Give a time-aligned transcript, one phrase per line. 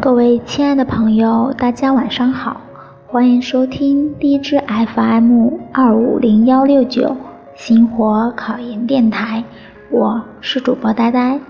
[0.00, 2.60] 各位亲爱的朋友，大家晚上好，
[3.08, 4.62] 欢迎收听荔枝
[4.94, 7.16] FM 二五零幺六九
[7.56, 9.42] 星火考研电台，
[9.90, 11.40] 我是主播呆呆。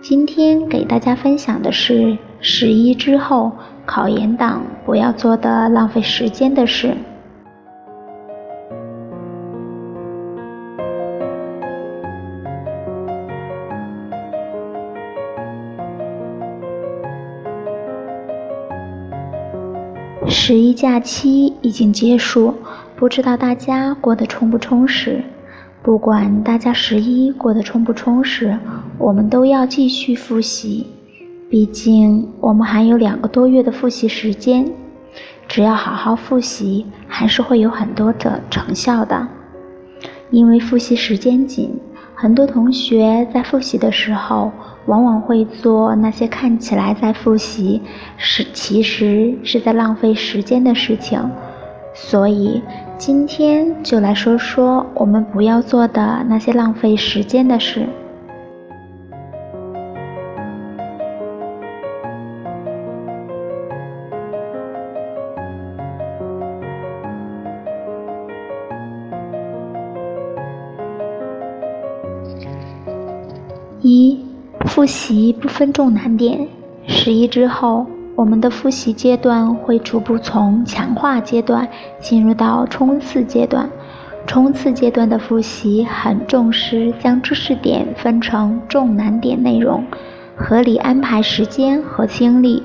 [0.00, 3.52] 今天给大家分享的是十一之后
[3.84, 6.96] 考研党不要做的浪费时间的事。
[20.30, 22.54] 十一假期已经结束，
[22.96, 25.22] 不知道大家过得充不充实？
[25.82, 28.58] 不管大家十一过得充不充实，
[28.98, 30.86] 我们都要继续复习。
[31.48, 34.70] 毕竟我们还有两个多月的复习时间，
[35.48, 39.26] 只要好好复习，还是会有很多的成效的。
[40.30, 41.74] 因为复习时间紧，
[42.14, 44.52] 很多同学在复习的时候。
[44.88, 47.82] 往往会做那些看起来在复习，
[48.16, 51.30] 是其实是在浪费时间的事情，
[51.94, 52.62] 所以
[52.96, 57.86] 今天就来说说我们不要做的那些浪费时间的事。
[73.82, 74.27] 一。
[74.68, 76.46] 复习不分重难点，
[76.86, 81.66] 十一之后，我们的复习阶段会逐步从强化阶段
[82.00, 83.68] 进入到冲刺阶段。
[84.26, 89.82] 冲刺阶段的复习很重视将知识点分成重难点内容，
[90.36, 92.62] 合理安排时间和精力。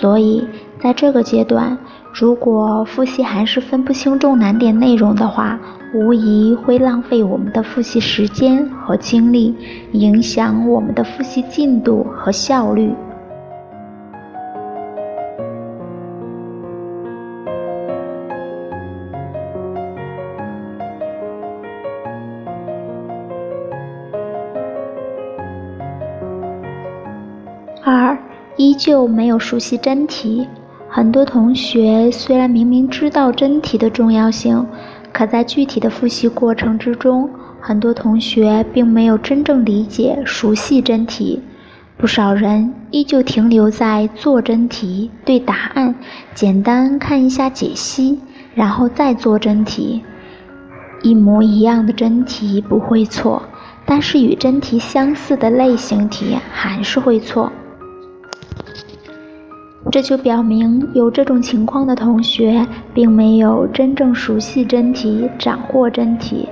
[0.00, 0.48] 所以，
[0.80, 1.78] 在这个阶段，
[2.18, 5.60] 如果复习还是分不清重难点内容的话，
[5.92, 9.54] 无疑会浪费我们的复习时间和精力，
[9.92, 12.90] 影响我们的复习进度和效率。
[27.84, 28.16] 二，
[28.56, 30.48] 依旧没有熟悉真题，
[30.88, 34.66] 很多同学虽然明明知道真题的重要性。
[35.12, 41.40] 可在具体的复习过程之中，很多同学并没有真正理解、熟悉真题，
[41.96, 45.94] 不少人依旧停留在做真题、对答案、
[46.34, 48.20] 简单看一下解析，
[48.54, 50.04] 然后再做真题。
[51.02, 53.42] 一模一样的真题不会错，
[53.86, 57.50] 但是与真题相似的类型题还是会错。
[59.88, 66.46] 这就表明，有这种情况的同学并没有真正熟悉真题、掌握真题，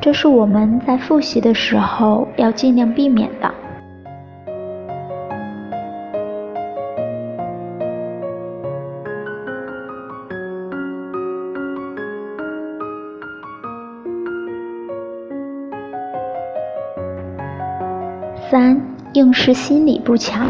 [0.00, 3.52] 这是我们在复习的时候要尽量避免的。
[18.48, 18.80] 三，
[19.12, 20.48] 应试心理不强。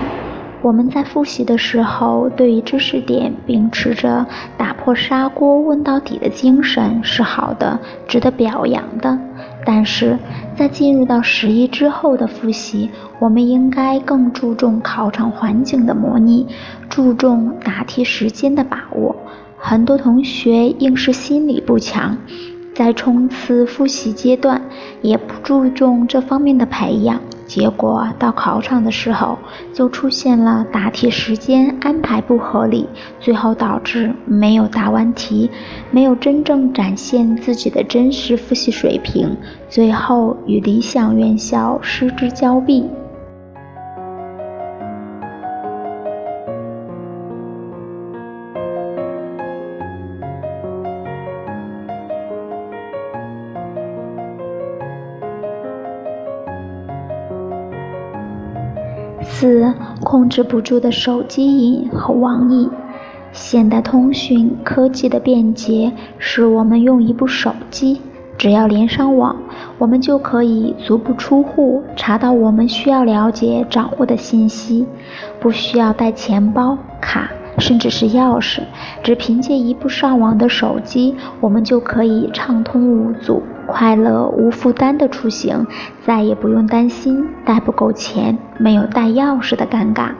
[0.66, 4.26] 我们在复习的时候，对于知识点秉持着
[4.58, 7.78] 打破砂锅问到底的精神是好的，
[8.08, 9.16] 值得表扬的。
[9.64, 10.18] 但是
[10.56, 12.90] 在进入到十一之后的复习，
[13.20, 16.48] 我们应该更注重考场环境的模拟，
[16.88, 19.14] 注重答题时间的把握。
[19.56, 22.18] 很多同学应试心理不强，
[22.74, 24.60] 在冲刺复习阶段
[25.00, 27.20] 也不注重这方面的培养。
[27.46, 29.38] 结果到考场的时候，
[29.72, 32.88] 就出现了答题时间安排不合理，
[33.20, 35.50] 最后导致没有答完题，
[35.90, 39.36] 没有真正展现自己的真实复习水平，
[39.68, 42.84] 最后与理想院校失之交臂。
[59.38, 59.70] 四、
[60.02, 62.70] 控制不住的手机瘾和网瘾。
[63.32, 68.00] 现代通讯科技的便捷，使我们用一部手机，
[68.38, 69.36] 只要连上网，
[69.76, 74.86] 我们就可以足不出户查到我们需要了解、掌握的信息，
[75.38, 77.28] 不需要带钱包、卡。
[77.58, 78.60] 甚至是钥匙，
[79.02, 85.66] 只凭借一部上网的手机，我们就可以畅通无阻、快乐无负担的出行，
[86.04, 90.10] 再也不用担心带不够钱、没有带钥匙的尴尬。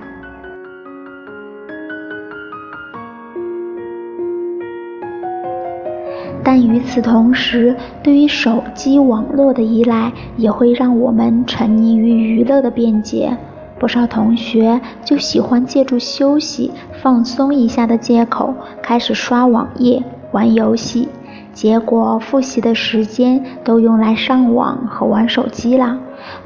[6.44, 13.36] 但与此同时，对于手机网络的依赖，也会让我们沉溺于娱乐的便捷。
[13.78, 16.72] 不少同学就喜欢借助休息、
[17.02, 21.08] 放松一下的借口，开始刷网页、玩游戏，
[21.56, 25.98] 结果复习的时间都用来上网和玩手机了，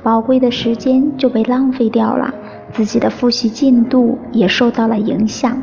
[0.05, 2.33] 宝贵的时间就被浪费掉了，
[2.73, 5.61] 自己的复习进度也受到了影响。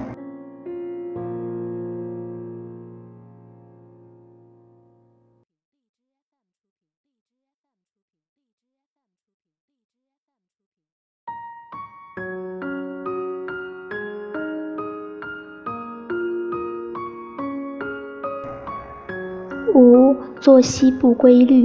[19.78, 21.64] 五、作息不规律。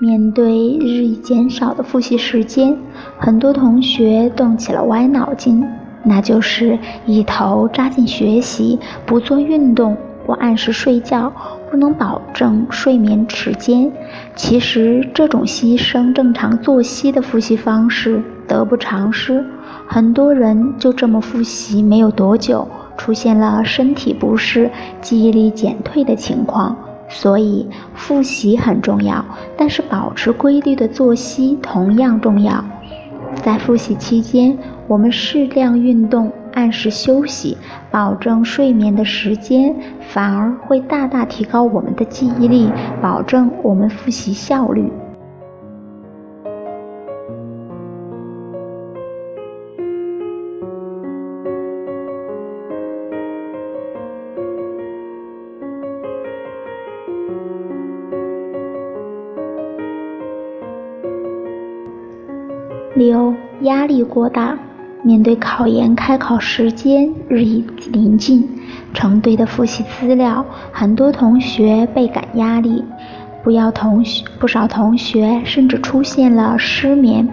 [0.00, 0.50] 面对
[0.80, 2.76] 日益减少的复习时间，
[3.18, 5.64] 很多同学动起了歪脑筋，
[6.02, 6.76] 那就是
[7.06, 11.32] 一头扎进学习，不做运动，不按时睡觉，
[11.70, 13.92] 不能保证睡眠时间。
[14.34, 19.44] 其实，这种牺牲正常作息的复习方式得不偿失。
[19.86, 22.66] 很多人就这么复习没有多久，
[22.96, 24.68] 出现了身体不适、
[25.00, 26.76] 记忆力减退的情况。
[27.12, 29.24] 所以复习很重要，
[29.56, 32.64] 但是保持规律的作息同样重要。
[33.42, 37.56] 在复习期间，我们适量运动，按时休息，
[37.90, 42.70] 保证睡眠的时间，反而会大大提高我们的记忆力，
[43.00, 44.90] 保证我们复习效率。
[63.02, 64.56] 六、压力过大，
[65.02, 68.48] 面对考研开考时间日益临近，
[68.94, 72.84] 成堆的复习资料，很多同学倍感压力，
[73.42, 77.28] 不要同学不少同学甚至出现了失眠、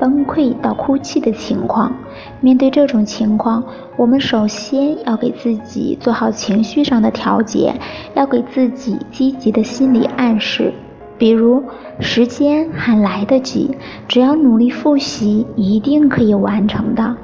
[0.00, 1.94] 崩溃到哭泣的情况。
[2.40, 3.62] 面对这种情况，
[3.96, 7.72] 我们首先要给自己做好情绪上的调节，
[8.16, 10.72] 要给自己积极的心理暗示。
[11.18, 11.64] 比如，
[11.98, 13.70] 时间还来得及，
[14.06, 17.16] 只要努力复习，一定可以完成的。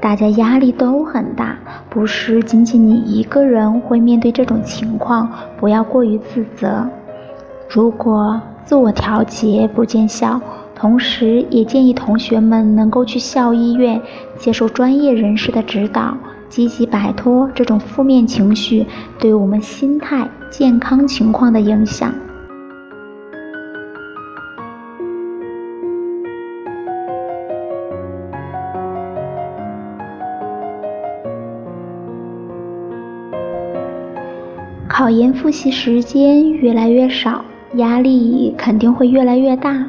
[0.00, 1.58] 大家压力都很大，
[1.90, 5.28] 不是仅仅你一个人会面对这种情况，
[5.58, 6.88] 不要过于自责。
[7.68, 10.40] 如果自我调节不见效，
[10.74, 14.00] 同时也建议同学们能够去校医院
[14.38, 16.16] 接受专业人士的指导，
[16.48, 18.86] 积极摆脱这种负面情绪
[19.18, 22.12] 对我们心态健康情况的影响。
[34.98, 39.86] 考研复习时间越来越少，压力肯定会越来越大。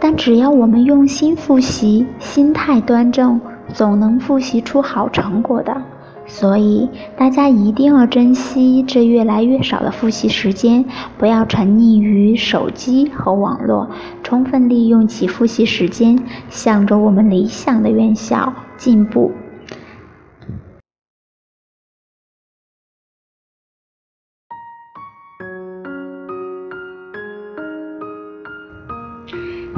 [0.00, 3.38] 但只要我们用心复习，心态端正，
[3.74, 5.76] 总能复习出好成果的。
[6.24, 10.82] 所以大家一定要珍惜这越来越少的复习时间，
[11.18, 13.90] 不要沉溺于手机和网络，
[14.22, 16.18] 充分利用起复习时间，
[16.48, 19.30] 向着我们理想的院校进步。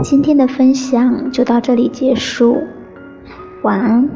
[0.03, 2.57] 今天的分享就到这里结束，
[3.63, 4.09] 晚安。